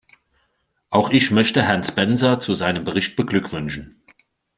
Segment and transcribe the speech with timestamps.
[0.89, 4.01] Auch ich möchte Herrn Spencer zu seinem Bericht beglückwünschen.